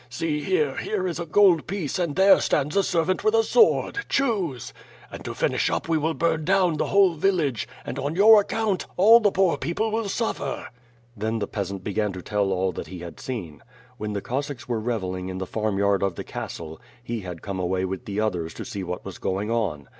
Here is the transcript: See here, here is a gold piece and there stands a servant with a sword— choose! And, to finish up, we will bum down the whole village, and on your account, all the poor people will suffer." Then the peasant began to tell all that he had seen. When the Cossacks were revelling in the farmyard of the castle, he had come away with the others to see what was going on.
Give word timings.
See 0.09 0.41
here, 0.41 0.77
here 0.77 1.05
is 1.07 1.19
a 1.19 1.27
gold 1.27 1.67
piece 1.67 1.99
and 1.99 2.15
there 2.15 2.39
stands 2.41 2.75
a 2.75 2.81
servant 2.81 3.23
with 3.23 3.35
a 3.35 3.43
sword— 3.43 3.99
choose! 4.09 4.73
And, 5.11 5.23
to 5.23 5.35
finish 5.35 5.69
up, 5.69 5.87
we 5.87 5.99
will 5.99 6.15
bum 6.15 6.43
down 6.43 6.77
the 6.77 6.87
whole 6.87 7.13
village, 7.13 7.67
and 7.85 7.99
on 7.99 8.15
your 8.15 8.39
account, 8.41 8.87
all 8.97 9.19
the 9.19 9.29
poor 9.31 9.59
people 9.59 9.91
will 9.91 10.09
suffer." 10.09 10.69
Then 11.15 11.37
the 11.37 11.45
peasant 11.45 11.83
began 11.83 12.13
to 12.13 12.23
tell 12.23 12.51
all 12.51 12.71
that 12.71 12.87
he 12.87 12.97
had 13.01 13.19
seen. 13.19 13.61
When 13.99 14.13
the 14.13 14.21
Cossacks 14.21 14.67
were 14.67 14.79
revelling 14.79 15.29
in 15.29 15.37
the 15.37 15.45
farmyard 15.45 16.01
of 16.01 16.15
the 16.15 16.23
castle, 16.23 16.81
he 17.03 17.19
had 17.19 17.43
come 17.43 17.59
away 17.59 17.85
with 17.85 18.05
the 18.05 18.21
others 18.21 18.55
to 18.55 18.65
see 18.65 18.83
what 18.83 19.05
was 19.05 19.19
going 19.19 19.51
on. 19.51 19.87